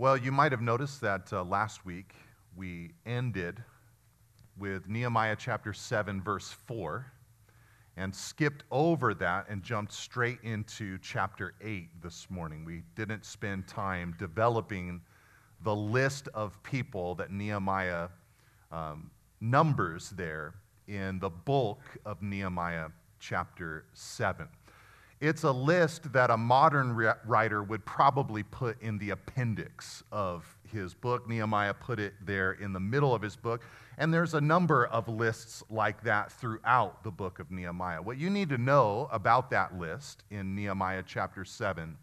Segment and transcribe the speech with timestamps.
[0.00, 2.14] Well, you might have noticed that uh, last week
[2.56, 3.62] we ended
[4.58, 7.04] with Nehemiah chapter 7, verse 4,
[7.98, 12.64] and skipped over that and jumped straight into chapter 8 this morning.
[12.64, 15.02] We didn't spend time developing
[15.64, 18.08] the list of people that Nehemiah
[18.72, 19.10] um,
[19.42, 20.54] numbers there
[20.88, 22.88] in the bulk of Nehemiah
[23.18, 24.48] chapter 7.
[25.20, 26.94] It's a list that a modern
[27.26, 31.28] writer would probably put in the appendix of his book.
[31.28, 33.62] Nehemiah put it there in the middle of his book.
[33.98, 38.00] And there's a number of lists like that throughout the book of Nehemiah.
[38.00, 41.98] What you need to know about that list in Nehemiah chapter 7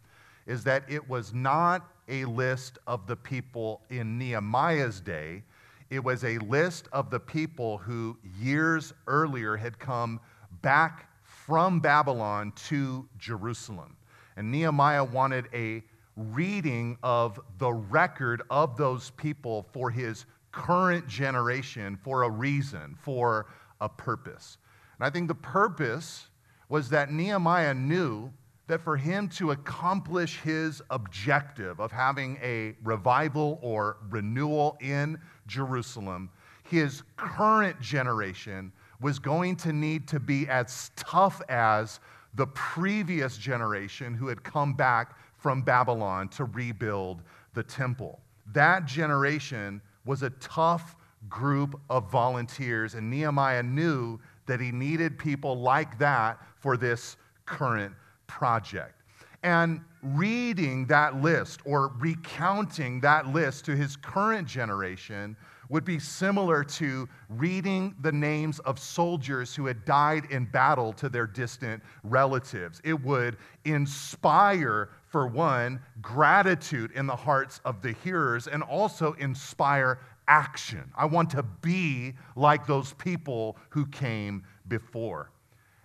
[0.46, 5.42] is that it was not a list of the people in Nehemiah's day,
[5.90, 10.20] it was a list of the people who years earlier had come
[10.62, 11.07] back
[11.48, 13.96] from Babylon to Jerusalem.
[14.36, 15.82] And Nehemiah wanted a
[16.14, 23.46] reading of the record of those people for his current generation for a reason, for
[23.80, 24.58] a purpose.
[24.98, 26.26] And I think the purpose
[26.68, 28.30] was that Nehemiah knew
[28.66, 36.28] that for him to accomplish his objective of having a revival or renewal in Jerusalem,
[36.64, 38.70] his current generation
[39.00, 42.00] was going to need to be as tough as
[42.34, 47.22] the previous generation who had come back from Babylon to rebuild
[47.54, 48.20] the temple.
[48.52, 50.96] That generation was a tough
[51.28, 57.94] group of volunteers, and Nehemiah knew that he needed people like that for this current
[58.26, 58.94] project.
[59.42, 65.36] And reading that list or recounting that list to his current generation
[65.68, 71.08] would be similar to reading the names of soldiers who had died in battle to
[71.08, 72.80] their distant relatives.
[72.84, 80.00] It would inspire, for one, gratitude in the hearts of the hearers and also inspire
[80.26, 80.90] action.
[80.96, 85.30] I want to be like those people who came before.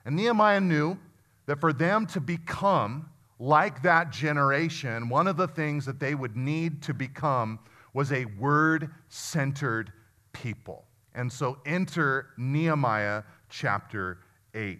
[0.05, 0.97] And Nehemiah knew
[1.45, 6.37] that for them to become like that generation, one of the things that they would
[6.37, 7.59] need to become
[7.93, 9.91] was a word centered
[10.33, 10.85] people.
[11.15, 14.19] And so enter Nehemiah chapter
[14.53, 14.79] 8.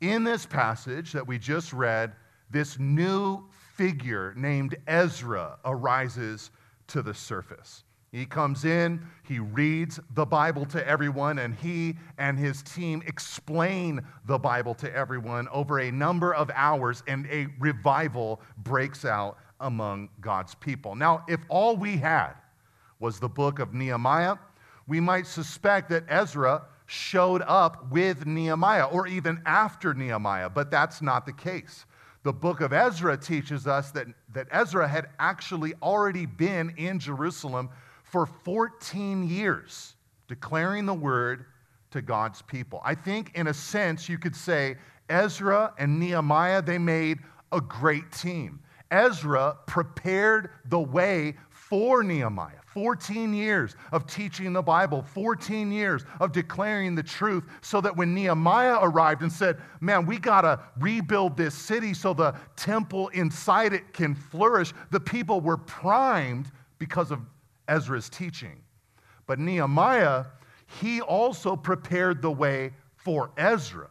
[0.00, 2.12] In this passage that we just read,
[2.50, 6.50] this new figure named Ezra arises
[6.88, 7.84] to the surface.
[8.10, 14.02] He comes in, he reads the Bible to everyone, and he and his team explain
[14.26, 20.10] the Bible to everyone over a number of hours, and a revival breaks out among
[20.20, 20.94] God's people.
[20.94, 22.32] Now, if all we had
[23.00, 24.36] was the book of Nehemiah,
[24.86, 31.00] we might suspect that Ezra showed up with Nehemiah or even after Nehemiah, but that's
[31.00, 31.86] not the case.
[32.22, 37.70] The book of Ezra teaches us that, that Ezra had actually already been in Jerusalem
[38.04, 39.94] for 14 years,
[40.28, 41.46] declaring the word
[41.90, 42.80] to God's people.
[42.84, 44.76] I think, in a sense, you could say
[45.08, 47.18] Ezra and Nehemiah, they made
[47.50, 48.60] a great team.
[48.92, 52.58] Ezra prepared the way for Nehemiah.
[52.66, 58.14] 14 years of teaching the Bible, 14 years of declaring the truth, so that when
[58.14, 63.72] Nehemiah arrived and said, Man, we got to rebuild this city so the temple inside
[63.72, 67.20] it can flourish, the people were primed because of
[67.68, 68.60] Ezra's teaching.
[69.26, 70.26] But Nehemiah,
[70.80, 73.88] he also prepared the way for Ezra.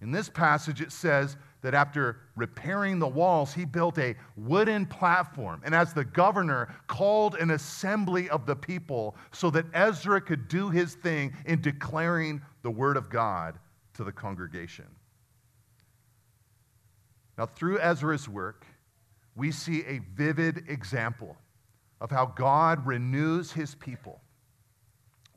[0.00, 5.62] In this passage, it says that after repairing the walls, he built a wooden platform.
[5.64, 10.68] And as the governor called an assembly of the people so that Ezra could do
[10.68, 13.58] his thing in declaring the word of God
[13.94, 14.84] to the congregation.
[17.38, 18.66] Now, through Ezra's work,
[19.34, 21.34] we see a vivid example
[21.98, 24.20] of how God renews his people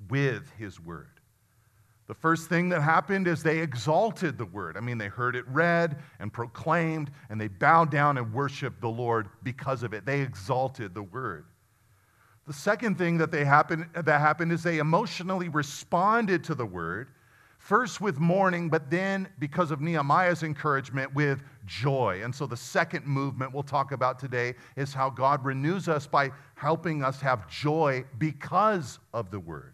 [0.09, 1.16] with his word.
[2.07, 4.77] The first thing that happened is they exalted the word.
[4.77, 8.89] I mean, they heard it read and proclaimed, and they bowed down and worshiped the
[8.89, 10.05] Lord because of it.
[10.05, 11.45] They exalted the word.
[12.47, 17.09] The second thing that, they happened, that happened is they emotionally responded to the word,
[17.57, 22.21] first with mourning, but then, because of Nehemiah's encouragement, with joy.
[22.23, 26.31] And so the second movement we'll talk about today is how God renews us by
[26.55, 29.73] helping us have joy because of the word.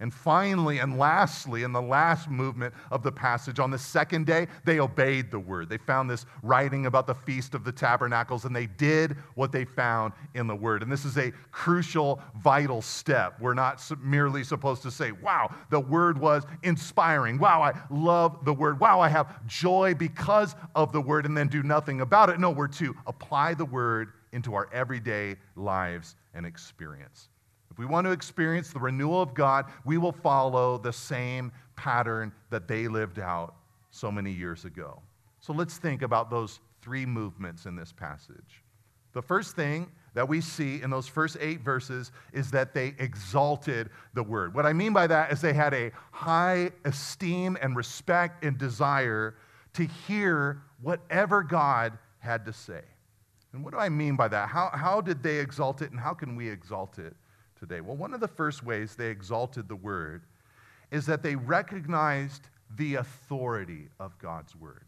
[0.00, 4.48] And finally, and lastly, in the last movement of the passage, on the second day,
[4.64, 5.68] they obeyed the word.
[5.68, 9.64] They found this writing about the Feast of the Tabernacles, and they did what they
[9.64, 10.82] found in the word.
[10.82, 13.40] And this is a crucial, vital step.
[13.40, 17.38] We're not merely supposed to say, wow, the word was inspiring.
[17.38, 18.80] Wow, I love the word.
[18.80, 22.40] Wow, I have joy because of the word, and then do nothing about it.
[22.40, 27.28] No, we're to apply the word into our everyday lives and experience.
[27.74, 32.32] If we want to experience the renewal of God, we will follow the same pattern
[32.50, 33.56] that they lived out
[33.90, 35.02] so many years ago.
[35.40, 38.62] So let's think about those three movements in this passage.
[39.12, 43.90] The first thing that we see in those first eight verses is that they exalted
[44.14, 44.54] the word.
[44.54, 49.34] What I mean by that is they had a high esteem and respect and desire
[49.72, 52.82] to hear whatever God had to say.
[53.52, 54.48] And what do I mean by that?
[54.48, 57.16] How, how did they exalt it and how can we exalt it
[57.68, 57.80] today?
[57.80, 60.22] Well, one of the first ways they exalted the word
[60.90, 64.84] is that they recognized the authority of God's word.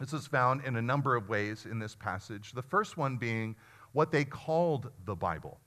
[0.00, 2.52] This is found in a number of ways in this passage.
[2.52, 3.54] The first one being
[3.92, 5.58] what they called the Bible.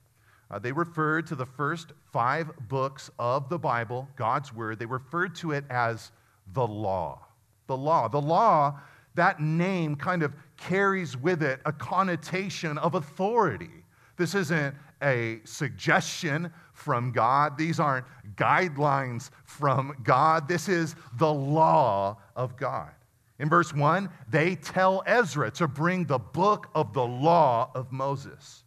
[0.50, 5.34] Uh, they referred to the first five books of the Bible, God's Word, they referred
[5.36, 6.12] to it as
[6.52, 7.26] the law.
[7.68, 8.08] The law.
[8.08, 8.78] The law,
[9.14, 13.70] that name kind of carries with it a connotation of authority.
[14.18, 18.06] This isn't a suggestion from God, these aren't
[18.36, 20.48] guidelines from God.
[20.48, 22.90] This is the law of God.
[23.38, 28.64] In verse 1, they tell Ezra to bring the book of the law of Moses.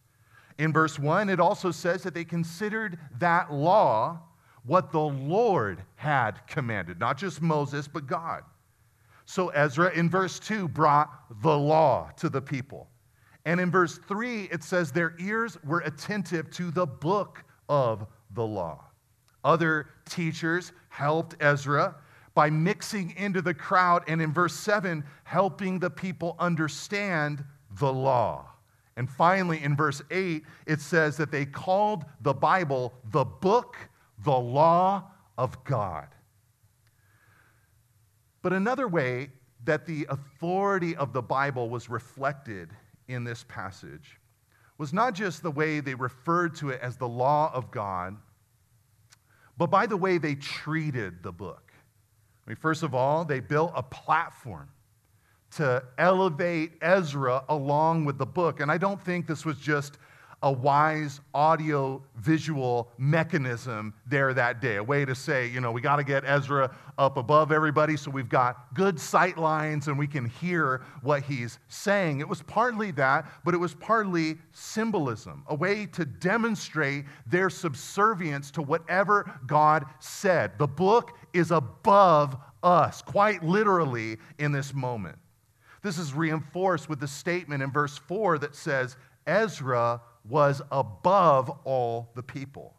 [0.57, 4.19] In verse 1, it also says that they considered that law
[4.65, 8.43] what the Lord had commanded, not just Moses, but God.
[9.25, 12.87] So Ezra in verse 2 brought the law to the people.
[13.45, 18.45] And in verse 3, it says their ears were attentive to the book of the
[18.45, 18.83] law.
[19.43, 21.95] Other teachers helped Ezra
[22.33, 27.45] by mixing into the crowd, and in verse 7, helping the people understand
[27.79, 28.49] the law.
[28.97, 33.77] And finally, in verse 8, it says that they called the Bible the book,
[34.23, 35.03] the law
[35.37, 36.07] of God.
[38.41, 39.29] But another way
[39.65, 42.69] that the authority of the Bible was reflected
[43.07, 44.19] in this passage
[44.77, 48.17] was not just the way they referred to it as the law of God,
[49.57, 51.71] but by the way they treated the book.
[52.45, 54.69] I mean, first of all, they built a platform
[55.55, 58.59] to elevate Ezra along with the book.
[58.59, 59.97] And I don't think this was just
[60.45, 65.81] a wise audio visual mechanism there that day, a way to say, you know, we
[65.81, 70.05] got to get Ezra up above everybody so we've got good sight lines and we
[70.05, 72.19] can hear what he's saying.
[72.19, 78.51] It was partly that, but it was partly symbolism, a way to demonstrate their subservience
[78.51, 80.59] to whatever God said.
[80.59, 85.17] The book is above us, quite literally, in this moment.
[85.81, 88.95] This is reinforced with the statement in verse 4 that says,
[89.25, 92.73] Ezra was above all the people.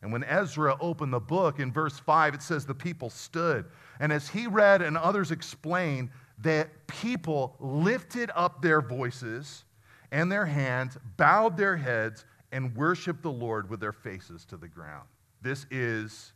[0.00, 3.66] And when Ezra opened the book in verse 5, it says the people stood.
[4.00, 9.64] And as he read and others explained, that people lifted up their voices
[10.12, 14.68] and their hands, bowed their heads, and worshiped the Lord with their faces to the
[14.68, 15.06] ground.
[15.42, 16.32] This is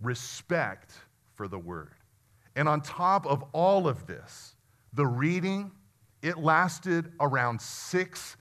[0.00, 0.92] respect
[1.34, 1.92] for the word.
[2.56, 4.54] And on top of all of this,
[4.92, 5.70] the reading,
[6.22, 8.36] it lasted around six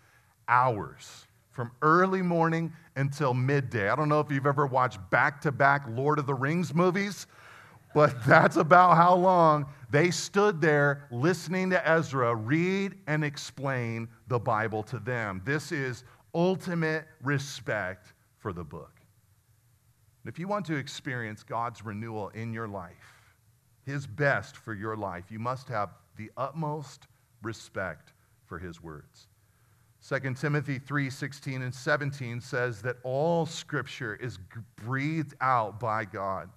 [0.52, 3.90] hours from early morning until midday.
[3.90, 7.26] I don't know if you've ever watched back to back Lord of the Rings movies,
[7.96, 14.40] but that's about how long they stood there listening to Ezra read and explain the
[14.40, 15.42] Bible to them.
[15.46, 16.04] This is
[16.36, 18.92] ultimate respect for the book.
[20.26, 23.34] If you want to experience God's renewal in your life,
[23.86, 27.08] His best for your life, you must have the utmost
[27.42, 28.14] respect
[28.46, 29.28] for His words.
[30.08, 34.40] 2 Timothy 3 16 and 17 says that all scripture is
[34.76, 36.50] breathed out by God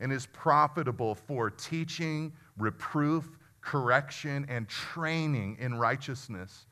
[0.00, 3.30] and is profitable for teaching, reproof,
[3.62, 6.66] correction, and training in righteousness,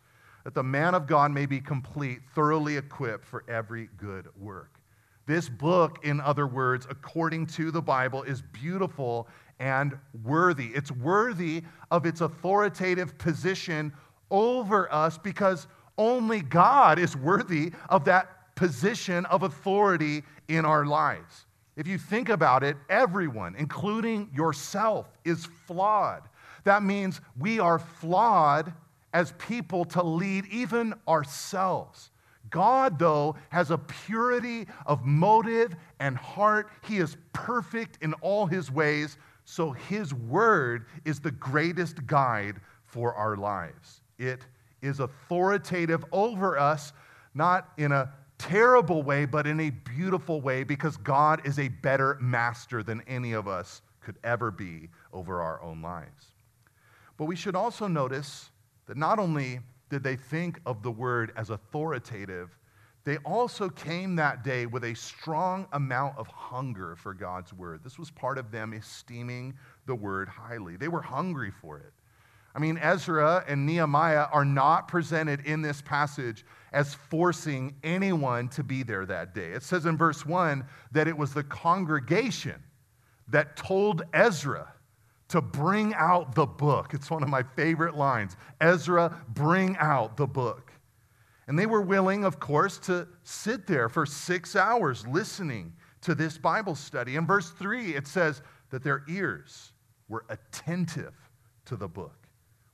[0.44, 4.78] that the man of God may be complete, thoroughly equipped for every good work.
[5.26, 9.26] This book, in other words, according to the Bible, is beautiful
[9.58, 10.66] and worthy.
[10.74, 13.90] It's worthy of its authoritative position
[14.30, 15.66] over us because
[15.98, 21.46] only God is worthy of that position of authority in our lives.
[21.76, 26.22] If you think about it, everyone, including yourself, is flawed.
[26.64, 28.72] That means we are flawed
[29.12, 32.10] as people to lead even ourselves.
[32.50, 36.70] God, though, has a purity of motive and heart.
[36.86, 43.14] He is perfect in all his ways, so his word is the greatest guide for
[43.14, 44.02] our lives.
[44.18, 44.46] It
[44.84, 46.92] is authoritative over us,
[47.34, 52.18] not in a terrible way, but in a beautiful way, because God is a better
[52.20, 56.26] master than any of us could ever be over our own lives.
[57.16, 58.50] But we should also notice
[58.86, 62.56] that not only did they think of the word as authoritative,
[63.04, 67.80] they also came that day with a strong amount of hunger for God's word.
[67.84, 69.54] This was part of them esteeming
[69.86, 70.76] the word highly.
[70.76, 71.92] They were hungry for it.
[72.54, 78.62] I mean, Ezra and Nehemiah are not presented in this passage as forcing anyone to
[78.62, 79.50] be there that day.
[79.50, 82.62] It says in verse 1 that it was the congregation
[83.28, 84.72] that told Ezra
[85.28, 86.94] to bring out the book.
[86.94, 90.70] It's one of my favorite lines Ezra, bring out the book.
[91.46, 96.38] And they were willing, of course, to sit there for six hours listening to this
[96.38, 97.16] Bible study.
[97.16, 99.72] In verse 3, it says that their ears
[100.08, 101.14] were attentive
[101.66, 102.23] to the book.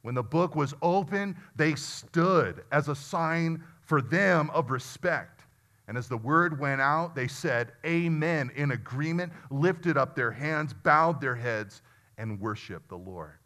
[0.03, 5.43] When the book was open, they stood as a sign for them of respect.
[5.89, 10.73] And as the word went out, they said, Amen, in agreement, lifted up their hands,
[10.73, 11.83] bowed their heads,
[12.17, 13.39] and worshiped the Lord.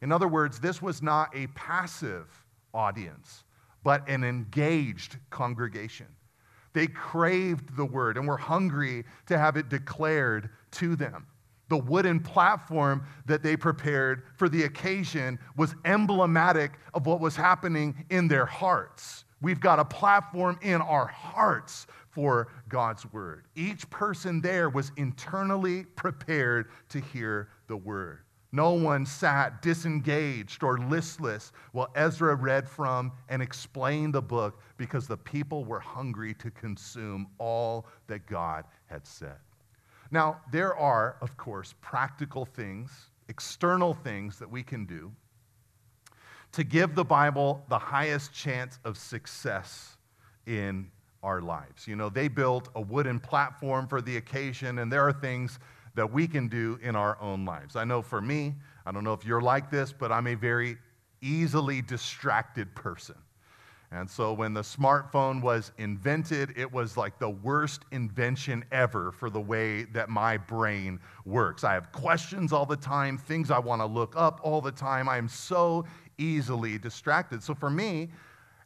[0.00, 2.26] In other words, this was not a passive
[2.72, 3.44] audience,
[3.84, 6.06] but an engaged congregation.
[6.72, 11.26] They craved the word and were hungry to have it declared to them.
[11.70, 18.04] The wooden platform that they prepared for the occasion was emblematic of what was happening
[18.10, 19.24] in their hearts.
[19.40, 23.44] We've got a platform in our hearts for God's word.
[23.54, 28.24] Each person there was internally prepared to hear the word.
[28.50, 35.06] No one sat disengaged or listless while Ezra read from and explained the book because
[35.06, 39.38] the people were hungry to consume all that God had said.
[40.10, 42.90] Now, there are, of course, practical things,
[43.28, 45.12] external things that we can do
[46.52, 49.96] to give the Bible the highest chance of success
[50.46, 50.90] in
[51.22, 51.86] our lives.
[51.86, 55.58] You know, they built a wooden platform for the occasion, and there are things
[55.94, 57.76] that we can do in our own lives.
[57.76, 58.54] I know for me,
[58.86, 60.76] I don't know if you're like this, but I'm a very
[61.20, 63.16] easily distracted person.
[63.92, 69.30] And so when the smartphone was invented, it was like the worst invention ever for
[69.30, 71.64] the way that my brain works.
[71.64, 75.08] I have questions all the time, things I want to look up all the time.
[75.08, 75.84] I am so
[76.18, 77.42] easily distracted.
[77.42, 78.10] So for me,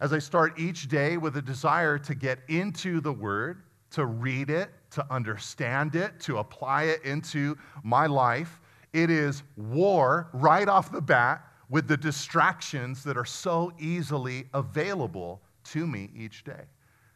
[0.00, 3.62] as I start each day with a desire to get into the Word,
[3.92, 8.60] to read it, to understand it, to apply it into my life,
[8.92, 15.40] it is war right off the bat with the distractions that are so easily available
[15.64, 16.64] to me each day.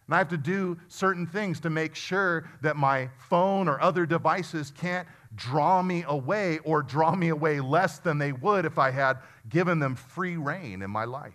[0.07, 4.07] And I have to do certain things to make sure that my phone or other
[4.07, 8.91] devices can't draw me away or draw me away less than they would if I
[8.91, 9.19] had
[9.51, 11.35] given them free rein in my life.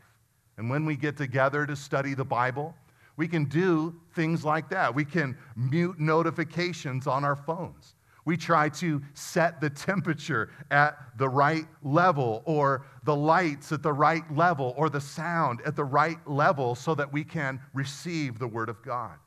[0.58, 2.76] And when we get together to study the Bible,
[3.16, 4.96] we can do things like that.
[4.96, 7.94] We can mute notifications on our phones.
[8.26, 13.92] We try to set the temperature at the right level, or the lights at the
[13.92, 18.48] right level, or the sound at the right level so that we can receive the
[18.48, 19.18] Word of God.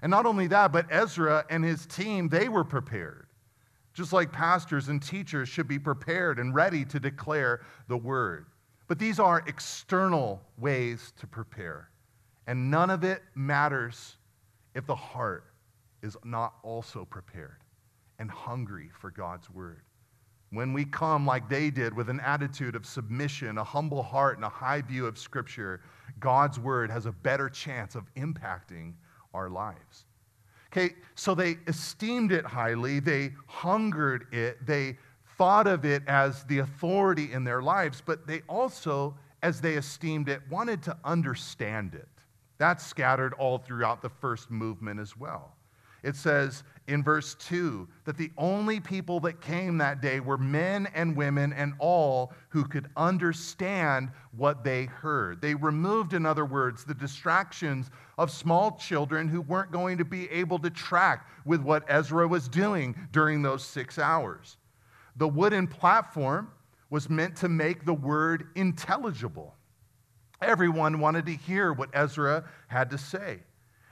[0.00, 3.26] And not only that, but Ezra and his team, they were prepared.
[3.92, 8.46] Just like pastors and teachers should be prepared and ready to declare the Word.
[8.86, 11.90] But these are external ways to prepare.
[12.46, 14.16] And none of it matters
[14.74, 15.44] if the heart
[16.02, 17.58] is not also prepared
[18.18, 19.82] and hungry for God's word.
[20.50, 24.44] When we come like they did with an attitude of submission, a humble heart, and
[24.44, 25.82] a high view of Scripture,
[26.20, 28.94] God's word has a better chance of impacting
[29.34, 30.06] our lives.
[30.72, 34.98] Okay, so they esteemed it highly, they hungered it, they
[35.36, 40.28] thought of it as the authority in their lives, but they also, as they esteemed
[40.28, 42.08] it, wanted to understand it.
[42.58, 45.54] That's scattered all throughout the first movement as well.
[46.02, 50.88] It says in verse 2 that the only people that came that day were men
[50.94, 55.40] and women and all who could understand what they heard.
[55.40, 60.30] They removed, in other words, the distractions of small children who weren't going to be
[60.30, 64.56] able to track with what Ezra was doing during those six hours.
[65.16, 66.50] The wooden platform
[66.88, 69.54] was meant to make the word intelligible.
[70.40, 73.40] Everyone wanted to hear what Ezra had to say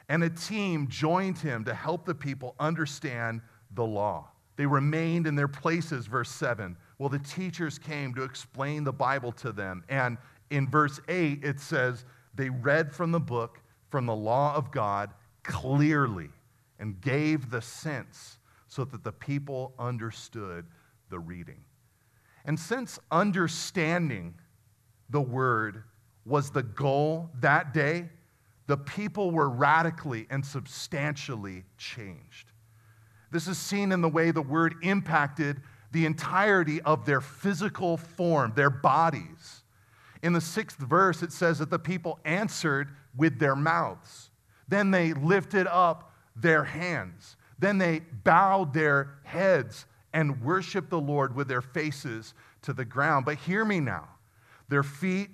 [0.08, 3.40] and a team joined him to help the people understand
[3.74, 4.28] the law.
[4.56, 6.76] They remained in their places, verse 7.
[6.98, 9.84] Well, the teachers came to explain the Bible to them.
[9.88, 10.16] And
[10.50, 13.60] in verse 8, it says, they read from the book,
[13.90, 16.30] from the law of God, clearly
[16.78, 20.66] and gave the sense so that the people understood
[21.10, 21.64] the reading.
[22.44, 24.34] And since understanding
[25.10, 25.84] the word
[26.24, 28.08] was the goal that day,
[28.66, 32.50] the people were radically and substantially changed.
[33.30, 35.60] This is seen in the way the word impacted
[35.92, 39.62] the entirety of their physical form, their bodies.
[40.22, 44.30] In the sixth verse, it says that the people answered with their mouths.
[44.68, 47.36] Then they lifted up their hands.
[47.58, 53.24] Then they bowed their heads and worshiped the Lord with their faces to the ground.
[53.24, 54.08] But hear me now
[54.68, 55.30] their feet,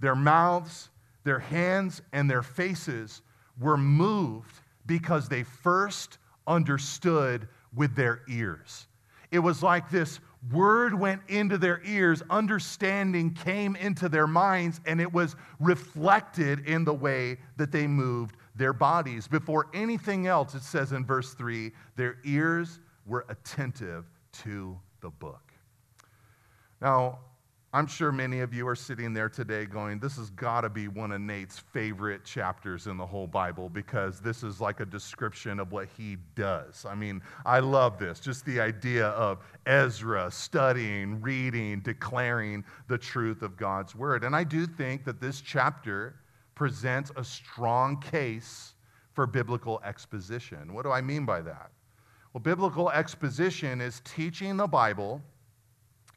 [0.00, 0.88] their mouths,
[1.24, 3.22] their hands, and their faces
[3.60, 8.86] were moved because they first understood with their ears.
[9.30, 15.00] It was like this word went into their ears, understanding came into their minds, and
[15.00, 19.28] it was reflected in the way that they moved their bodies.
[19.28, 25.52] Before anything else, it says in verse 3 their ears were attentive to the book.
[26.80, 27.20] Now,
[27.74, 30.88] I'm sure many of you are sitting there today going, This has got to be
[30.88, 35.58] one of Nate's favorite chapters in the whole Bible because this is like a description
[35.58, 36.84] of what he does.
[36.84, 38.20] I mean, I love this.
[38.20, 44.22] Just the idea of Ezra studying, reading, declaring the truth of God's word.
[44.22, 46.16] And I do think that this chapter
[46.54, 48.74] presents a strong case
[49.14, 50.74] for biblical exposition.
[50.74, 51.70] What do I mean by that?
[52.34, 55.22] Well, biblical exposition is teaching the Bible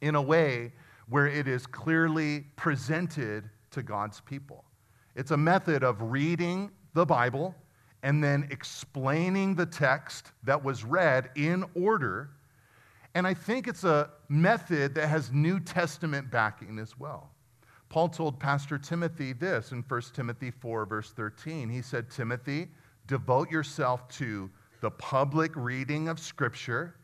[0.01, 0.73] in a way
[1.09, 4.63] where it is clearly presented to God's people.
[5.15, 7.55] It's a method of reading the Bible
[8.03, 12.31] and then explaining the text that was read in order.
[13.15, 17.31] And I think it's a method that has New Testament backing as well.
[17.89, 21.69] Paul told Pastor Timothy this in 1 Timothy 4, verse 13.
[21.69, 22.67] He said, Timothy,
[23.07, 24.49] devote yourself to
[24.81, 26.95] the public reading of Scripture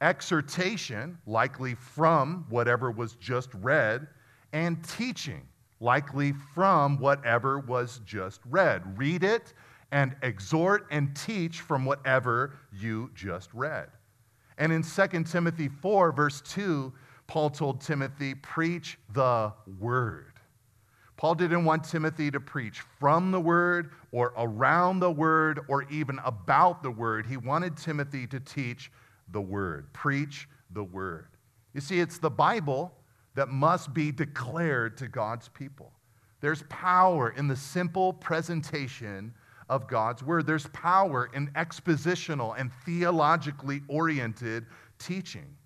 [0.00, 4.06] exhortation, likely from whatever was just read,
[4.52, 5.42] and teaching,
[5.80, 8.98] likely from whatever was just read.
[8.98, 9.52] Read it
[9.92, 13.88] and exhort and teach from whatever you just read.
[14.58, 16.92] And in 2 Timothy 4, verse 2,
[17.26, 20.32] Paul told Timothy, Preach the word.
[21.16, 26.18] Paul didn't want Timothy to preach from the word or around the word or even
[26.24, 27.26] about the word.
[27.26, 28.90] He wanted Timothy to teach
[29.30, 29.92] the word.
[29.92, 31.28] Preach the word.
[31.74, 32.92] You see, it's the Bible
[33.34, 35.92] that must be declared to God's people.
[36.40, 39.34] There's power in the simple presentation
[39.68, 40.46] of God's word.
[40.46, 44.66] There's power in expositional and theologically oriented
[44.98, 45.56] teaching.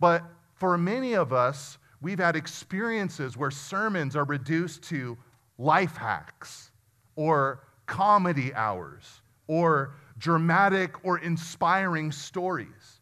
[0.00, 0.22] But
[0.54, 5.16] for many of us, we've had experiences where sermons are reduced to
[5.56, 6.70] life hacks
[7.16, 12.97] or comedy hours or dramatic or inspiring stories.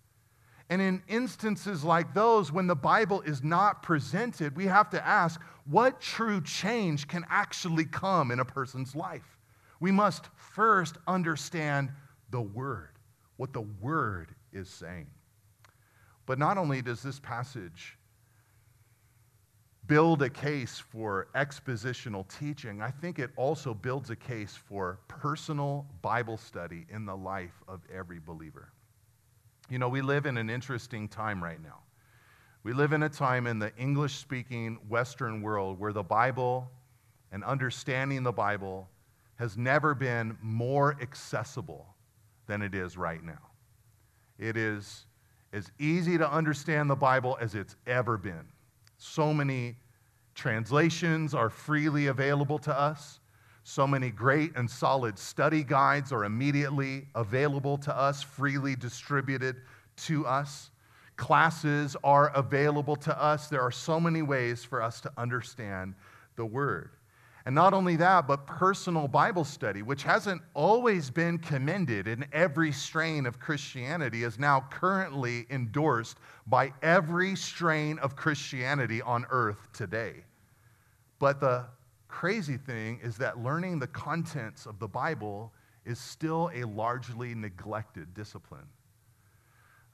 [0.68, 5.40] And in instances like those, when the Bible is not presented, we have to ask
[5.64, 9.38] what true change can actually come in a person's life.
[9.78, 11.90] We must first understand
[12.30, 12.98] the Word,
[13.36, 15.06] what the Word is saying.
[16.24, 17.96] But not only does this passage
[19.86, 25.86] build a case for expositional teaching, I think it also builds a case for personal
[26.02, 28.72] Bible study in the life of every believer.
[29.68, 31.80] You know, we live in an interesting time right now.
[32.62, 36.70] We live in a time in the English speaking Western world where the Bible
[37.32, 38.88] and understanding the Bible
[39.36, 41.86] has never been more accessible
[42.46, 43.50] than it is right now.
[44.38, 45.06] It is
[45.52, 48.46] as easy to understand the Bible as it's ever been.
[48.98, 49.76] So many
[50.34, 53.20] translations are freely available to us.
[53.68, 59.56] So many great and solid study guides are immediately available to us, freely distributed
[60.04, 60.70] to us.
[61.16, 63.48] Classes are available to us.
[63.48, 65.96] There are so many ways for us to understand
[66.36, 66.90] the Word.
[67.44, 72.70] And not only that, but personal Bible study, which hasn't always been commended in every
[72.70, 80.22] strain of Christianity, is now currently endorsed by every strain of Christianity on earth today.
[81.18, 81.64] But the
[82.16, 85.52] crazy thing is that learning the contents of the Bible
[85.84, 88.64] is still a largely neglected discipline.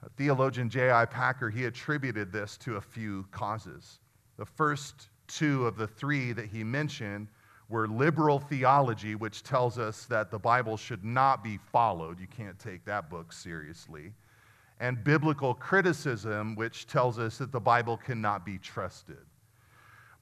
[0.00, 1.04] Uh, theologian J.I.
[1.06, 3.98] Packer, he attributed this to a few causes.
[4.36, 7.26] The first two of the three that he mentioned
[7.68, 12.20] were liberal theology, which tells us that the Bible should not be followed.
[12.20, 14.12] You can't take that book seriously.
[14.78, 19.26] And biblical criticism, which tells us that the Bible cannot be trusted.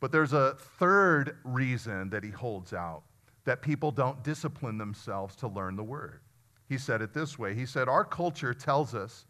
[0.01, 3.03] But there's a third reason that he holds out
[3.45, 6.21] that people don't discipline themselves to learn the word.
[6.69, 9.27] He said it this way He said, Our culture tells us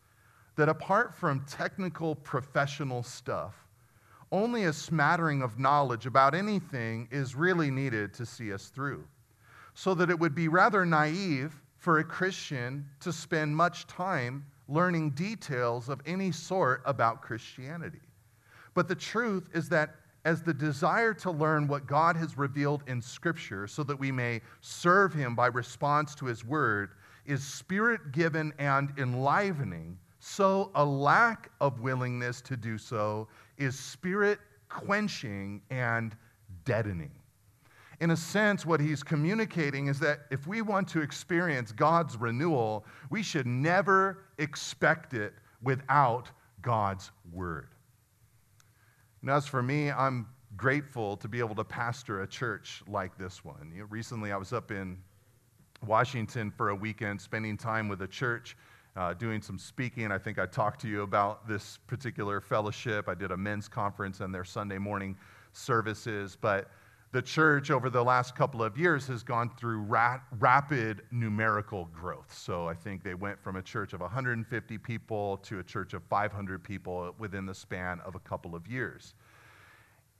[0.56, 3.54] that apart from technical professional stuff,
[4.32, 9.04] only a smattering of knowledge about anything is really needed to see us through.
[9.74, 15.10] So that it would be rather naive for a Christian to spend much time learning
[15.10, 18.00] details of any sort about Christianity.
[18.74, 23.00] But the truth is that as the desire to learn what God has revealed in
[23.00, 26.90] Scripture so that we may serve Him by response to His Word
[27.26, 34.38] is spirit given and enlivening, so a lack of willingness to do so is spirit
[34.68, 36.16] quenching and
[36.64, 37.12] deadening.
[38.00, 42.86] In a sense, what he's communicating is that if we want to experience God's renewal,
[43.10, 46.30] we should never expect it without
[46.62, 47.68] God's word.
[49.22, 53.44] And as for me, I'm grateful to be able to pastor a church like this
[53.44, 53.70] one.
[53.74, 54.98] You know, recently, I was up in
[55.86, 58.56] Washington for a weekend, spending time with a church,
[58.96, 60.10] uh, doing some speaking.
[60.10, 63.08] I think I talked to you about this particular fellowship.
[63.08, 65.16] I did a men's conference and their Sunday morning
[65.52, 66.36] services.
[66.40, 66.70] But
[67.12, 72.32] the church over the last couple of years has gone through ra- rapid numerical growth.
[72.32, 76.04] So I think they went from a church of 150 people to a church of
[76.04, 79.14] 500 people within the span of a couple of years.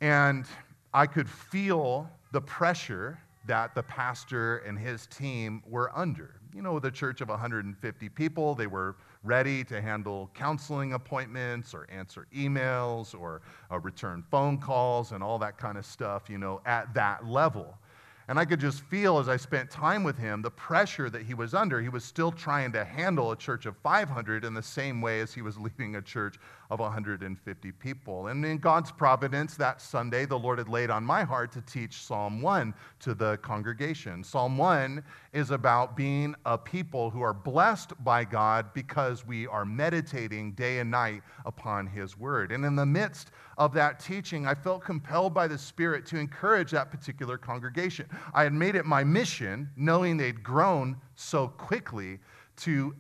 [0.00, 0.46] And
[0.92, 6.40] I could feel the pressure that the pastor and his team were under.
[6.52, 11.86] You know, the church of 150 people, they were ready to handle counseling appointments or
[11.90, 16.60] answer emails or uh, return phone calls and all that kind of stuff, you know,
[16.64, 17.76] at that level.
[18.30, 21.34] And I could just feel as I spent time with him the pressure that he
[21.34, 21.80] was under.
[21.80, 25.34] He was still trying to handle a church of 500 in the same way as
[25.34, 26.36] he was leading a church
[26.70, 28.28] of 150 people.
[28.28, 32.02] And in God's providence, that Sunday, the Lord had laid on my heart to teach
[32.02, 34.22] Psalm 1 to the congregation.
[34.22, 39.64] Psalm 1 is about being a people who are blessed by God because we are
[39.64, 42.52] meditating day and night upon His word.
[42.52, 46.70] And in the midst of that teaching, I felt compelled by the Spirit to encourage
[46.70, 48.08] that particular congregation.
[48.32, 52.20] I had made it my mission, knowing they'd grown so quickly,
[52.56, 52.94] to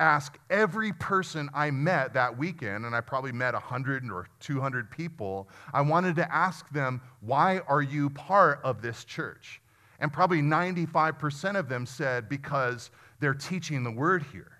[0.00, 5.48] ask every person I met that weekend, and I probably met 100 or 200 people,
[5.72, 9.62] I wanted to ask them, why are you part of this church?
[10.00, 14.50] And probably 95% of them said, because they're teaching the word here.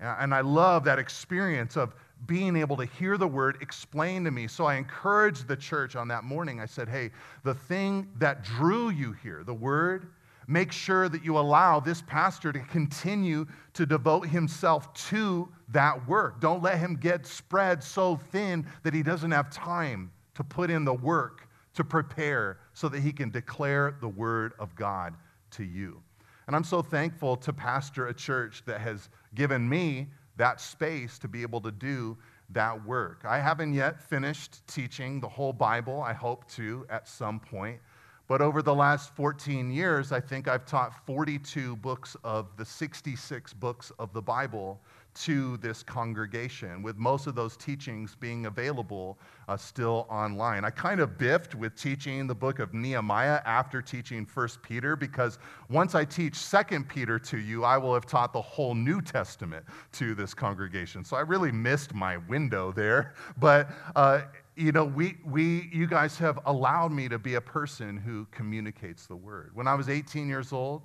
[0.00, 4.46] And I love that experience of being able to hear the word explained to me.
[4.48, 6.60] So I encouraged the church on that morning.
[6.60, 7.10] I said, hey,
[7.44, 10.08] the thing that drew you here, the word,
[10.48, 16.40] Make sure that you allow this pastor to continue to devote himself to that work.
[16.40, 20.84] Don't let him get spread so thin that he doesn't have time to put in
[20.84, 25.14] the work to prepare so that he can declare the word of God
[25.50, 26.00] to you.
[26.46, 31.28] And I'm so thankful to pastor a church that has given me that space to
[31.28, 32.16] be able to do
[32.50, 33.22] that work.
[33.24, 36.02] I haven't yet finished teaching the whole Bible.
[36.02, 37.80] I hope to at some point.
[38.28, 43.52] But over the last 14 years, I think I've taught 42 books of the 66
[43.54, 44.80] books of the Bible
[45.16, 50.64] to this congregation, with most of those teachings being available uh, still online.
[50.64, 55.38] I kind of biffed with teaching the book of Nehemiah after teaching 1 Peter, because
[55.68, 59.64] once I teach 2 Peter to you, I will have taught the whole New Testament
[59.92, 61.04] to this congregation.
[61.04, 63.14] So I really missed my window there.
[63.38, 64.22] But uh,
[64.56, 69.06] you know, we, we, you guys have allowed me to be a person who communicates
[69.06, 69.50] the word.
[69.52, 70.82] When I was 18 years old,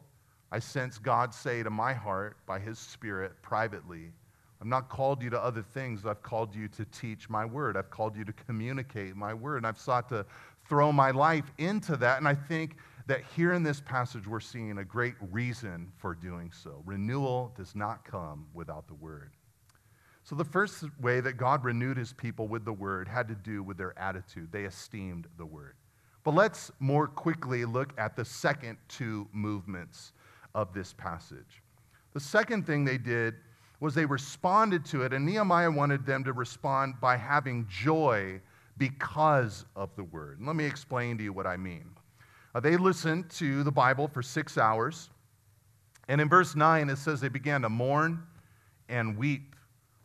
[0.51, 4.11] I sense God say to my heart by his spirit privately,
[4.61, 6.05] I've not called you to other things.
[6.05, 7.75] I've called you to teach my word.
[7.75, 9.57] I've called you to communicate my word.
[9.57, 10.23] And I've sought to
[10.69, 12.19] throw my life into that.
[12.19, 12.75] And I think
[13.07, 16.83] that here in this passage, we're seeing a great reason for doing so.
[16.85, 19.31] Renewal does not come without the word.
[20.23, 23.63] So, the first way that God renewed his people with the word had to do
[23.63, 24.51] with their attitude.
[24.51, 25.73] They esteemed the word.
[26.23, 30.13] But let's more quickly look at the second two movements
[30.55, 31.61] of this passage.
[32.13, 33.35] The second thing they did
[33.79, 38.39] was they responded to it, and Nehemiah wanted them to respond by having joy
[38.77, 40.37] because of the word.
[40.37, 41.85] And let me explain to you what I mean.
[42.53, 45.09] Uh, they listened to the Bible for six hours,
[46.07, 48.23] and in verse 9 it says they began to mourn
[48.89, 49.55] and weep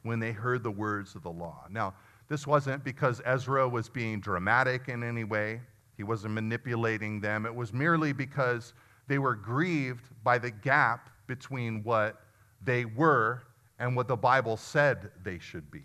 [0.03, 1.65] when they heard the words of the law.
[1.71, 1.95] Now,
[2.29, 5.61] this wasn't because Ezra was being dramatic in any way,
[5.97, 7.47] he wasn't manipulating them.
[7.47, 8.75] It was merely because
[9.09, 12.23] they were grieved by the gap between what
[12.63, 13.43] they were
[13.79, 15.83] and what the Bible said they should be.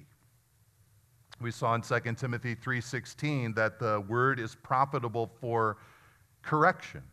[1.40, 5.78] We saw in 2 Timothy 3:16 that the word is profitable for
[6.42, 7.04] correction.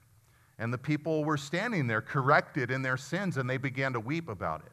[0.59, 4.29] And the people were standing there corrected in their sins and they began to weep
[4.29, 4.73] about it.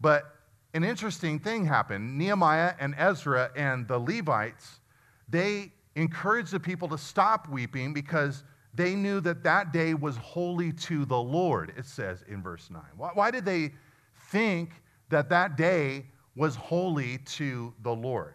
[0.00, 0.36] But
[0.74, 2.18] an interesting thing happened.
[2.18, 4.80] Nehemiah and Ezra and the Levites,
[5.28, 10.72] they encouraged the people to stop weeping because they knew that that day was holy
[10.72, 12.80] to the Lord, it says in verse 9.
[12.96, 13.72] Why, why did they
[14.30, 14.70] think
[15.10, 16.06] that that day
[16.36, 18.34] was holy to the Lord?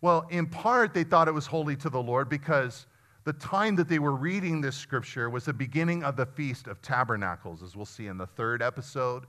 [0.00, 2.86] Well, in part, they thought it was holy to the Lord because
[3.24, 6.80] the time that they were reading this scripture was the beginning of the Feast of
[6.82, 9.26] Tabernacles, as we'll see in the third episode.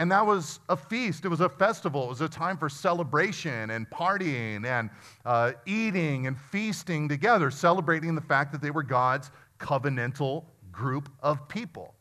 [0.00, 3.70] And that was a feast, it was a festival, it was a time for celebration
[3.70, 4.90] and partying and
[5.24, 11.48] uh, eating and feasting together, celebrating the fact that they were God's covenantal group of
[11.48, 11.94] people.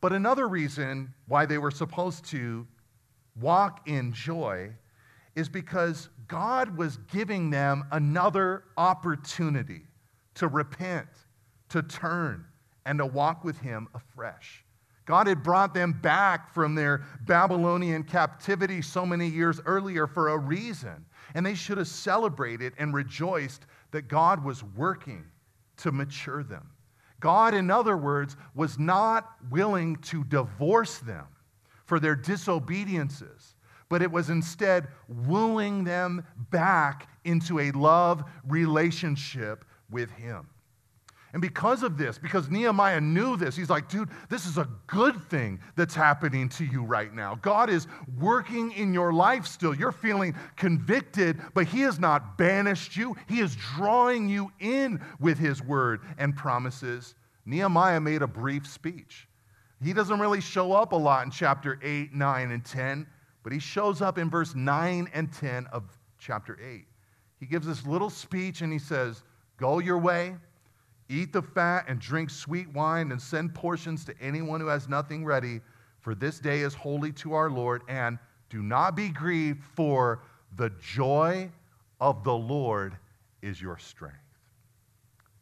[0.00, 2.66] But another reason why they were supposed to
[3.40, 4.72] walk in joy
[5.36, 9.82] is because God was giving them another opportunity
[10.34, 11.08] to repent,
[11.68, 12.44] to turn,
[12.86, 14.64] and to walk with Him afresh.
[15.06, 20.38] God had brought them back from their Babylonian captivity so many years earlier for a
[20.38, 21.04] reason.
[21.34, 25.24] And they should have celebrated and rejoiced that God was working
[25.78, 26.70] to mature them.
[27.20, 31.26] God, in other words, was not willing to divorce them
[31.84, 33.54] for their disobediences,
[33.88, 40.48] but it was instead wooing them back into a love relationship with Him.
[41.32, 45.20] And because of this, because Nehemiah knew this, he's like, dude, this is a good
[45.28, 47.36] thing that's happening to you right now.
[47.36, 47.86] God is
[48.18, 49.72] working in your life still.
[49.72, 53.16] You're feeling convicted, but He has not banished you.
[53.28, 57.14] He is drawing you in with His word and promises.
[57.46, 59.28] Nehemiah made a brief speech.
[59.82, 63.06] He doesn't really show up a lot in chapter 8, 9, and 10,
[63.42, 65.84] but he shows up in verse 9 and 10 of
[66.18, 66.84] chapter 8.
[67.38, 69.22] He gives this little speech and he says,
[69.56, 70.36] Go your way
[71.10, 75.24] Eat the fat and drink sweet wine and send portions to anyone who has nothing
[75.24, 75.60] ready,
[75.98, 77.82] for this day is holy to our Lord.
[77.88, 78.16] And
[78.48, 80.22] do not be grieved, for
[80.56, 81.50] the joy
[82.00, 82.96] of the Lord
[83.42, 84.16] is your strength.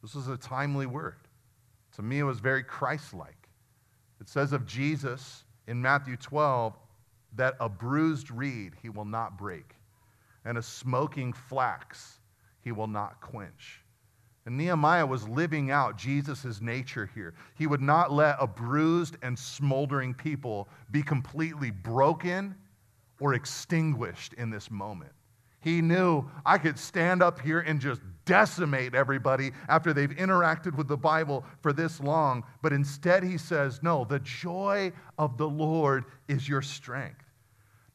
[0.00, 1.16] This is a timely word.
[1.96, 3.48] To me, it was very Christ like.
[4.22, 6.78] It says of Jesus in Matthew 12
[7.36, 9.74] that a bruised reed he will not break,
[10.46, 12.20] and a smoking flax
[12.62, 13.82] he will not quench.
[14.48, 17.34] And Nehemiah was living out Jesus' nature here.
[17.54, 22.54] He would not let a bruised and smoldering people be completely broken
[23.20, 25.12] or extinguished in this moment.
[25.60, 30.88] He knew I could stand up here and just decimate everybody after they've interacted with
[30.88, 32.42] the Bible for this long.
[32.62, 37.26] But instead, he says, No, the joy of the Lord is your strength.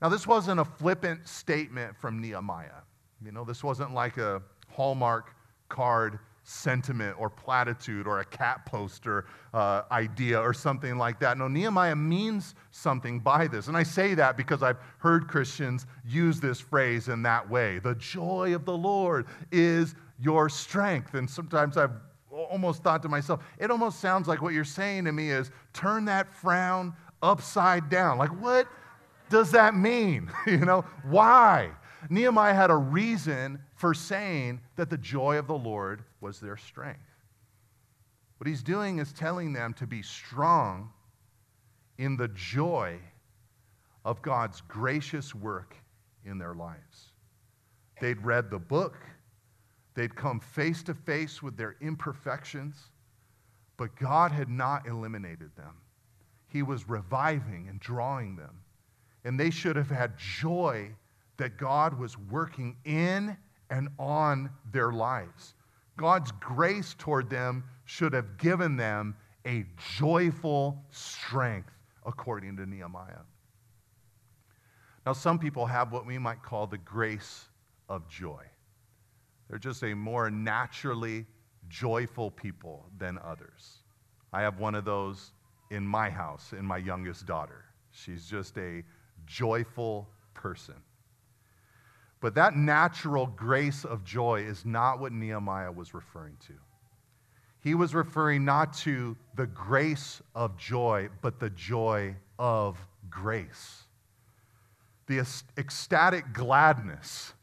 [0.04, 2.84] Now, this wasn't a flippant statement from Nehemiah.
[3.26, 5.36] You know, this wasn't like a Hallmark
[5.68, 11.38] card sentiment or platitude or a cat poster uh, idea or something like that.
[11.38, 13.68] No, Nehemiah means something by this.
[13.68, 17.80] And I say that because I've heard Christians use this phrase in that way.
[17.80, 21.14] The joy of the Lord is your strength.
[21.14, 21.92] And sometimes I've
[22.30, 26.06] almost thought to myself, it almost sounds like what you're saying to me is turn
[26.06, 28.18] that frown upside down.
[28.18, 28.68] Like, what
[29.30, 30.32] does that mean?
[30.48, 31.72] you know, why?
[32.10, 37.02] Nehemiah had a reason for saying that the joy of the Lord was their strength.
[38.38, 40.90] What he's doing is telling them to be strong
[41.98, 42.98] in the joy
[44.06, 45.76] of God's gracious work
[46.24, 47.12] in their lives.
[48.00, 48.96] They'd read the book,
[49.96, 52.78] they'd come face to face with their imperfections,
[53.76, 55.76] but God had not eliminated them.
[56.48, 58.62] He was reviving and drawing them.
[59.26, 60.88] And they should have had joy
[61.36, 63.36] that God was working in
[63.74, 65.56] and on their lives.
[65.98, 69.16] God's grace toward them should have given them
[69.48, 69.66] a
[69.98, 71.72] joyful strength,
[72.06, 73.26] according to Nehemiah.
[75.08, 77.46] Now, some people have what we might call the grace
[77.90, 78.44] of joy.
[79.50, 81.26] They're just a more naturally
[81.68, 83.80] joyful people than others.
[84.32, 85.32] I have one of those
[85.72, 87.66] in my house, in my youngest daughter.
[87.90, 88.84] She's just a
[89.26, 90.76] joyful person.
[92.24, 96.54] But that natural grace of joy is not what Nehemiah was referring to.
[97.60, 102.78] He was referring not to the grace of joy, but the joy of
[103.10, 103.84] grace.
[105.08, 107.34] The ecstatic gladness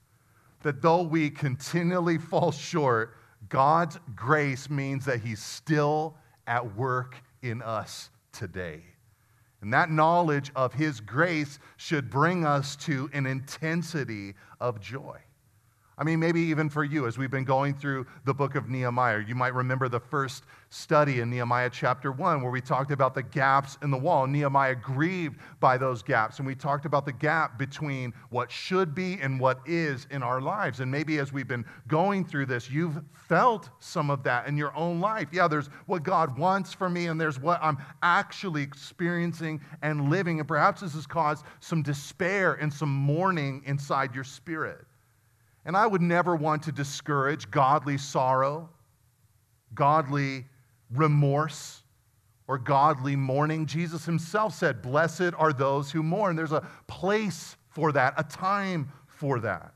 [0.63, 3.19] that though we continually fall short,
[3.51, 6.17] God's grace means that He's still
[6.47, 8.85] at work in us today.
[9.61, 15.19] And that knowledge of His grace should bring us to an intensity of joy.
[16.01, 19.23] I mean, maybe even for you, as we've been going through the book of Nehemiah,
[19.29, 23.23] you might remember the first study in Nehemiah chapter 1 where we talked about the
[23.23, 24.27] gaps in the wall.
[24.27, 29.19] Nehemiah grieved by those gaps, and we talked about the gap between what should be
[29.21, 30.81] and what is in our lives.
[30.81, 34.75] And maybe as we've been going through this, you've felt some of that in your
[34.75, 35.29] own life.
[35.33, 40.39] Yeah, there's what God wants for me, and there's what I'm actually experiencing and living.
[40.39, 44.87] And perhaps this has caused some despair and some mourning inside your spirit.
[45.65, 48.69] And I would never want to discourage godly sorrow,
[49.75, 50.47] godly
[50.91, 51.83] remorse,
[52.49, 53.65] or godly mourning.
[53.65, 56.35] Jesus himself said, Blessed are those who mourn.
[56.35, 59.73] There's a place for that, a time for that.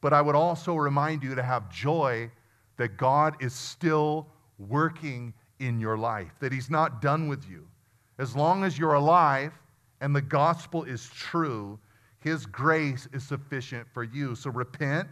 [0.00, 2.30] But I would also remind you to have joy
[2.76, 4.28] that God is still
[4.58, 7.66] working in your life, that He's not done with you.
[8.18, 9.52] As long as you're alive
[10.00, 11.78] and the gospel is true,
[12.24, 14.34] His grace is sufficient for you.
[14.34, 15.06] So repent,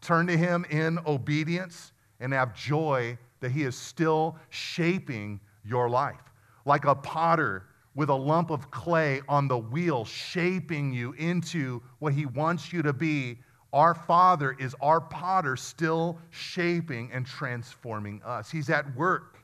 [0.00, 6.22] turn to Him in obedience, and have joy that He is still shaping your life.
[6.64, 12.14] Like a potter with a lump of clay on the wheel, shaping you into what
[12.14, 13.40] He wants you to be.
[13.74, 18.50] Our Father is our potter, still shaping and transforming us.
[18.50, 19.38] He's at work.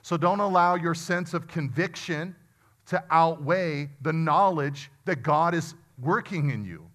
[0.00, 2.34] So don't allow your sense of conviction
[2.86, 6.88] to outweigh the knowledge that God is working in you.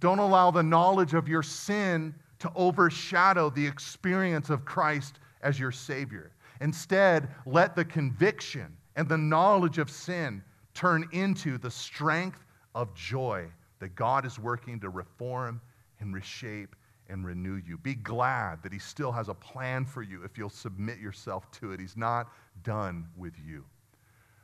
[0.00, 5.72] Don't allow the knowledge of your sin to overshadow the experience of Christ as your
[5.72, 6.32] Savior.
[6.60, 10.42] Instead, let the conviction and the knowledge of sin
[10.74, 13.46] turn into the strength of joy
[13.78, 15.60] that God is working to reform
[16.00, 16.76] and reshape
[17.08, 17.78] and renew you.
[17.78, 21.72] Be glad that He still has a plan for you if you'll submit yourself to
[21.72, 21.80] it.
[21.80, 23.64] He's not done with you.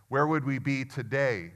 [0.08, 1.52] Where would we be today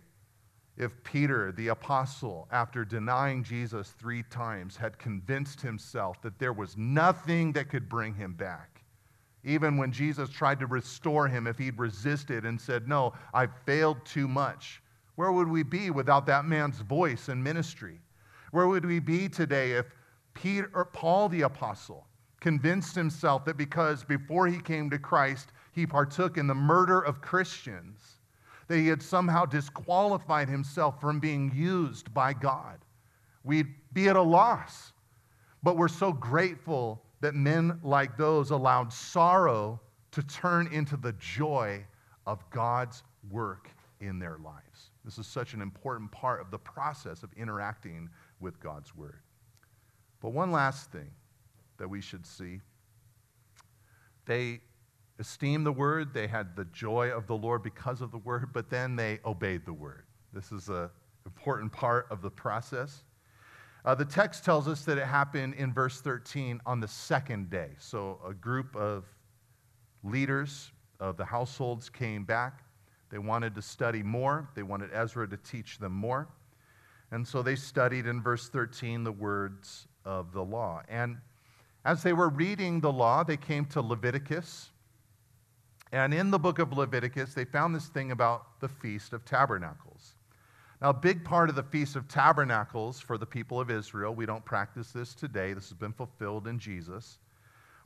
[0.77, 6.77] if Peter, the apostle, after denying Jesus three times, had convinced himself that there was
[6.77, 8.83] nothing that could bring him back?
[9.43, 14.05] Even when Jesus tried to restore him, if he'd resisted and said, No, I've failed
[14.05, 14.83] too much,
[15.15, 18.01] where would we be without that man's voice and ministry?
[18.51, 19.87] Where would we be today if
[20.35, 22.07] Peter, or Paul the apostle
[22.41, 27.21] convinced himself that because before he came to Christ, he partook in the murder of
[27.21, 28.15] Christians,
[28.68, 32.79] that he had somehow disqualified himself from being used by God?
[33.44, 34.92] We'd be at a loss.
[35.62, 39.81] But we're so grateful that men like those allowed sorrow
[40.12, 41.85] to turn into the joy
[42.26, 44.90] of God's work in their lives.
[45.05, 48.09] This is such an important part of the process of interacting
[48.40, 49.20] with God's word.
[50.20, 51.11] But one last thing
[51.79, 52.61] that we should see
[54.26, 54.61] they
[55.18, 58.68] esteemed the word, they had the joy of the Lord because of the word, but
[58.70, 60.05] then they obeyed the word.
[60.33, 60.90] This is an
[61.24, 63.05] important part of the process.
[63.85, 67.70] Uh, the text tells us that it happened in verse 13 on the second day.
[67.79, 69.05] So a group of
[70.02, 72.64] leaders of the households came back.
[73.11, 76.29] They wanted to study more, they wanted Ezra to teach them more.
[77.12, 80.83] And so they studied in verse 13 the words of the law.
[80.88, 81.18] And
[81.85, 84.70] as they were reading the law, they came to Leviticus.
[85.97, 90.17] And in the book of Leviticus, they found this thing about the Feast of Tabernacles.
[90.83, 94.27] Now, a big part of the Feast of Tabernacles for the people of Israel, we
[94.27, 97.17] don't practice this today, this has been fulfilled in Jesus.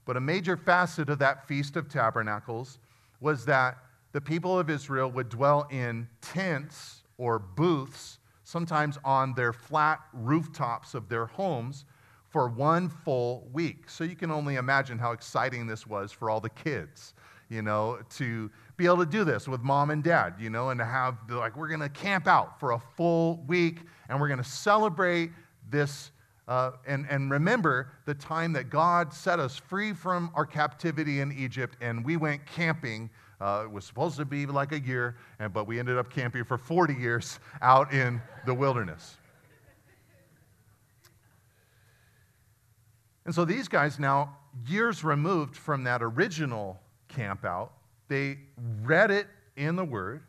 [0.07, 2.81] But a major facet of that Feast of Tabernacles
[3.21, 3.79] was that
[4.11, 10.95] the people of Israel would dwell in tents or booths sometimes on their flat rooftops
[10.95, 11.85] of their homes
[12.29, 13.89] for one full week.
[13.89, 17.15] So you can only imagine how exciting this was for all the kids,
[17.51, 20.79] you know, to be able to do this with mom and dad, you know, and
[20.79, 24.43] to have, like, we're going to camp out for a full week and we're going
[24.43, 25.31] to celebrate
[25.69, 26.13] this.
[26.49, 31.33] Uh, and, and remember the time that God set us free from our captivity in
[31.33, 33.11] Egypt and we went camping
[33.41, 36.45] uh, it was supposed to be like a year, and, but we ended up camping
[36.45, 39.17] for 40 years out in the wilderness.
[43.25, 44.37] And so these guys now,
[44.67, 46.79] years removed from that original
[47.11, 47.73] camp out,
[48.09, 48.39] they
[48.83, 50.23] read it in the Word,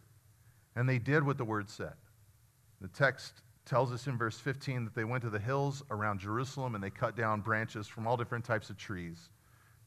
[0.76, 1.94] and they did what the Word said.
[2.82, 6.76] The text tells us in verse 15 that they went to the hills around Jerusalem
[6.76, 9.30] and they cut down branches from all different types of trees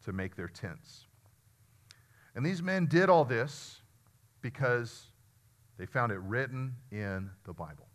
[0.05, 1.07] to make their tents.
[2.35, 3.81] And these men did all this
[4.41, 5.07] because
[5.79, 7.87] they found it written in the Bible.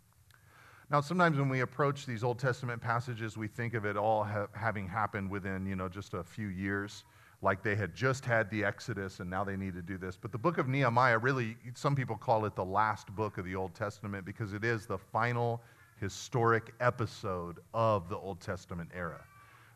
[0.90, 4.48] Now, sometimes when we approach these Old Testament passages, we think of it all ha-
[4.52, 7.04] having happened within, you know, just a few years,
[7.42, 10.16] like they had just had the Exodus and now they need to do this.
[10.16, 13.54] But the book of Nehemiah, really, some people call it the last book of the
[13.54, 15.62] Old Testament because it is the final
[15.98, 19.22] historic episode of the Old Testament era.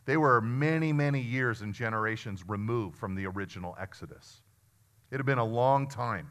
[0.05, 4.43] They were many, many years and generations removed from the original Exodus.
[5.11, 6.31] It had been a long time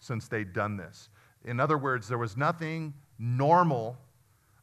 [0.00, 1.08] since they'd done this.
[1.44, 3.96] In other words, there was nothing normal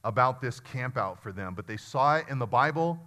[0.04, 3.00] about this campout for them, but they saw it in the Bible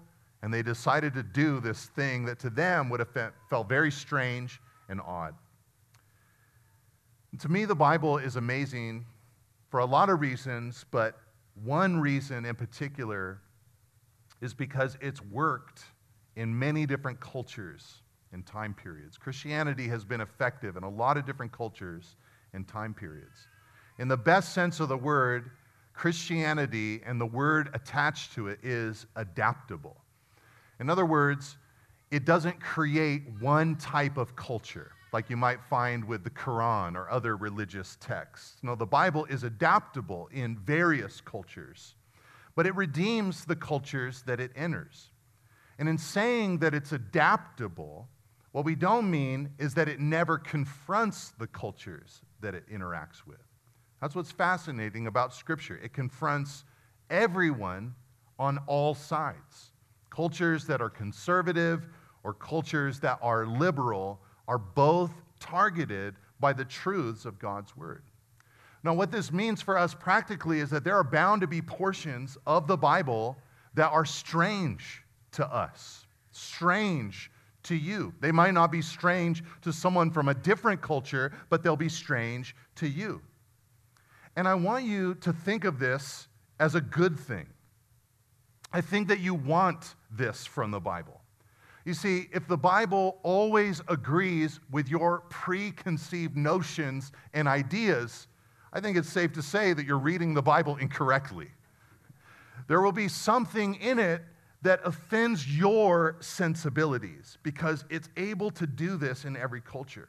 [0.45, 4.61] and they decided to do this thing that to them would have felt very strange
[4.91, 5.35] and odd.
[7.33, 9.07] And to me, the Bible is amazing
[9.71, 11.19] for a lot of reasons, but
[11.65, 13.41] one reason in particular
[14.43, 15.85] is because it's worked
[16.37, 18.03] in many different cultures
[18.35, 19.17] and time periods.
[19.17, 22.17] Christianity has been effective in a lot of different cultures
[22.53, 23.49] and time periods.
[23.99, 25.53] In the best sense of the word,
[25.95, 30.04] Christianity and the word attached to it is adaptable.
[30.81, 31.57] In other words,
[32.11, 37.09] it doesn't create one type of culture like you might find with the Quran or
[37.09, 38.57] other religious texts.
[38.63, 41.95] No, the Bible is adaptable in various cultures,
[42.57, 45.11] but it redeems the cultures that it enters.
[45.79, 48.09] And in saying that it's adaptable,
[48.51, 53.43] what we don't mean is that it never confronts the cultures that it interacts with.
[54.01, 55.81] That's what's fascinating about Scripture.
[55.83, 56.65] It confronts
[57.09, 57.95] everyone
[58.39, 59.71] on all sides.
[60.15, 61.89] Cultures that are conservative
[62.23, 65.11] or cultures that are liberal are both
[65.41, 68.05] targeted by the truths of God's Word.
[68.85, 72.39] Now, what this means for us practically is that there are bound to be portions
[72.47, 73.37] of the Bible
[73.75, 75.03] that are strange
[75.33, 77.29] to us, strange
[77.65, 78.15] to you.
[78.21, 82.55] They might not be strange to someone from a different culture, but they'll be strange
[82.77, 83.21] to you.
[84.37, 86.29] And I want you to think of this
[86.61, 87.47] as a good thing.
[88.75, 91.21] I think that you want this from the Bible.
[91.85, 98.27] You see, if the Bible always agrees with your preconceived notions and ideas,
[98.73, 101.49] I think it's safe to say that you're reading the Bible incorrectly.
[102.69, 104.23] There will be something in it
[104.63, 110.09] that offends your sensibilities because it's able to do this in every culture.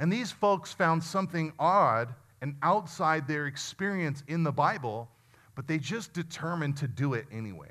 [0.00, 5.08] And these folks found something odd and outside their experience in the Bible,
[5.54, 7.70] but they just determined to do it anyway.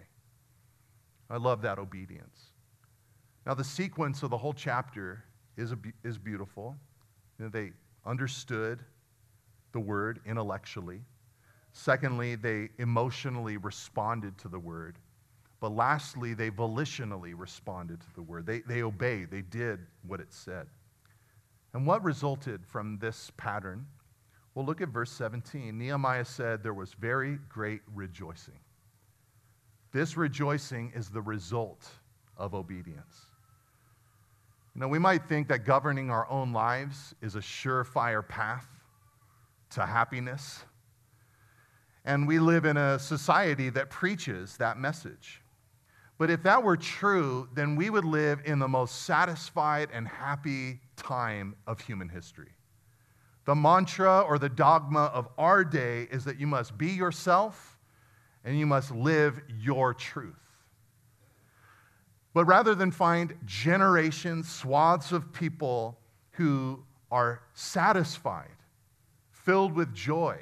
[1.34, 2.52] I love that obedience.
[3.48, 5.24] Now, the sequence of the whole chapter
[5.58, 6.76] is, a, is beautiful.
[7.40, 7.72] You know, they
[8.06, 8.82] understood
[9.72, 11.02] the word intellectually.
[11.72, 15.00] Secondly, they emotionally responded to the word.
[15.60, 18.46] But lastly, they volitionally responded to the word.
[18.46, 20.68] They, they obeyed, they did what it said.
[21.74, 23.88] And what resulted from this pattern?
[24.54, 25.76] Well, look at verse 17.
[25.76, 28.60] Nehemiah said there was very great rejoicing.
[29.94, 31.88] This rejoicing is the result
[32.36, 33.28] of obedience.
[34.74, 38.68] You know, we might think that governing our own lives is a surefire path
[39.72, 40.66] to happiness.
[42.06, 45.42] And we live in a society that preaches that message.
[46.18, 50.80] But if that were true, then we would live in the most satisfied and happy
[50.96, 52.52] time of human history.
[53.46, 57.73] The mantra or the dogma of our day is that you must be yourself
[58.44, 60.36] and you must live your truth.
[62.34, 65.98] But rather than find generations, swaths of people
[66.32, 68.56] who are satisfied,
[69.32, 70.40] filled with joy,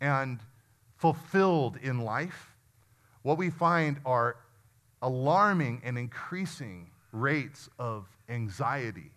[0.00, 0.40] and
[0.96, 2.54] fulfilled in life,
[3.22, 4.36] what we find are
[5.02, 9.10] alarming and increasing rates of anxiety,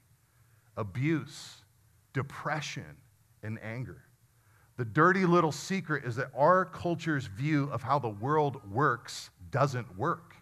[0.75, 1.63] abuse,
[2.13, 2.97] depression,
[3.43, 4.03] and anger.
[4.79, 9.97] The dirty little secret is that our culture's view of how the world works doesn't
[9.97, 10.37] work.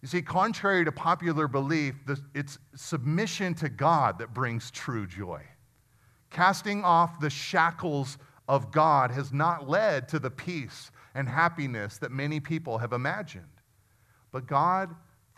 [0.00, 1.96] You see, contrary to popular belief,
[2.34, 5.42] it's submission to God that brings true joy.
[6.30, 8.16] Casting off the shackles
[8.48, 13.44] of God has not led to the peace and happiness that many people have imagined.
[14.32, 14.96] But God,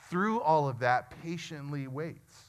[0.09, 2.45] through all of that, patiently waits.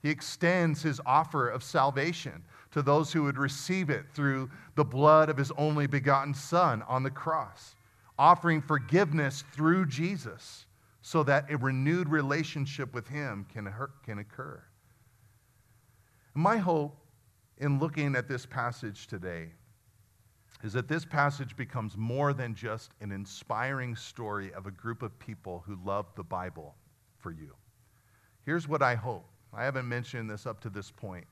[0.00, 2.44] He extends his offer of salvation
[2.74, 7.04] to those who would receive it through the blood of his only begotten Son on
[7.04, 7.76] the cross,
[8.18, 10.66] offering forgiveness through Jesus
[11.00, 13.72] so that a renewed relationship with him can,
[14.04, 14.60] can occur.
[16.34, 16.96] My hope
[17.58, 19.50] in looking at this passage today
[20.64, 25.16] is that this passage becomes more than just an inspiring story of a group of
[25.20, 26.74] people who love the Bible
[27.18, 27.54] for you.
[28.44, 29.28] Here's what I hope.
[29.52, 31.24] I haven't mentioned this up to this point,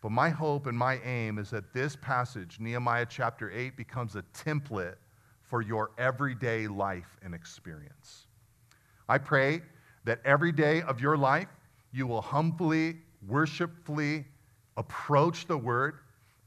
[0.00, 4.22] but my hope and my aim is that this passage, Nehemiah chapter 8, becomes a
[4.32, 4.96] template
[5.42, 8.26] for your everyday life and experience.
[9.08, 9.62] I pray
[10.04, 11.48] that every day of your life
[11.92, 14.26] you will humbly, worshipfully
[14.76, 15.98] approach the word,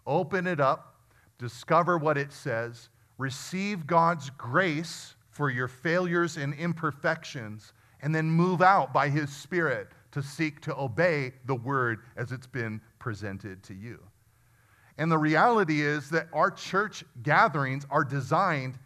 [0.08, 0.96] open it up,
[1.38, 8.62] discover what it says, receive God's grace for your failures and imperfections, and then move
[8.62, 13.74] out by His Spirit to seek to obey the word as it's been presented to
[13.74, 14.00] you.
[14.98, 18.78] And the reality is that our church gatherings are designed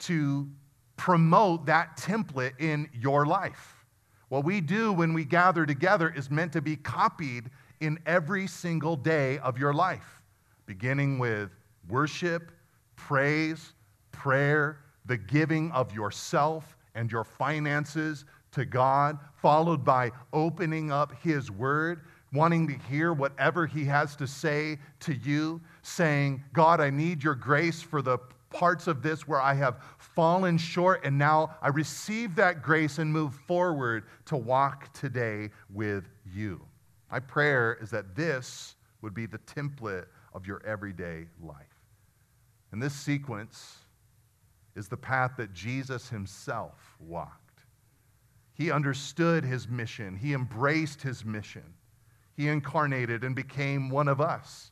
[0.00, 0.48] to
[0.96, 3.84] promote that template in your life.
[4.28, 7.50] What we do when we gather together is meant to be copied
[7.80, 10.22] in every single day of your life,
[10.66, 11.50] beginning with
[11.88, 12.52] worship,
[12.94, 13.72] praise,
[14.12, 21.50] prayer, the giving of yourself, and your finances to God, followed by opening up His
[21.50, 22.02] Word,
[22.32, 27.34] wanting to hear whatever He has to say to you, saying, God, I need your
[27.34, 28.18] grace for the
[28.50, 33.12] parts of this where I have fallen short, and now I receive that grace and
[33.12, 36.60] move forward to walk today with you.
[37.10, 41.56] My prayer is that this would be the template of your everyday life.
[42.72, 43.78] And this sequence
[44.76, 47.62] is the path that Jesus himself walked.
[48.54, 51.74] He understood his mission, he embraced his mission.
[52.38, 54.70] He incarnated and became one of us.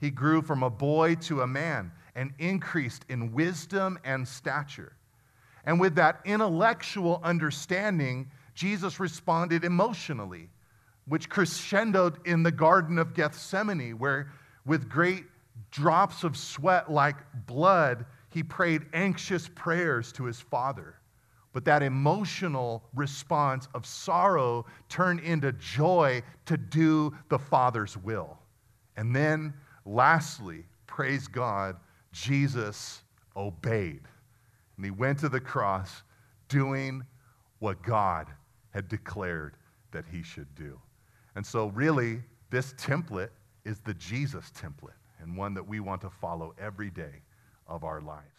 [0.00, 4.92] He grew from a boy to a man and increased in wisdom and stature.
[5.64, 10.48] And with that intellectual understanding, Jesus responded emotionally,
[11.08, 14.30] which crescendoed in the Garden of Gethsemane, where
[14.64, 15.24] with great
[15.72, 17.16] drops of sweat like
[17.48, 20.94] blood, he prayed anxious prayers to his Father.
[21.52, 28.38] But that emotional response of sorrow turned into joy to do the Father's will.
[28.96, 31.76] And then, lastly, praise God,
[32.12, 33.02] Jesus
[33.36, 34.02] obeyed.
[34.76, 36.02] And he went to the cross
[36.48, 37.04] doing
[37.60, 38.26] what God
[38.70, 39.56] had declared
[39.90, 40.78] that he should do.
[41.34, 43.30] And so, really, this template
[43.64, 47.22] is the Jesus template and one that we want to follow every day
[47.66, 48.37] of our lives.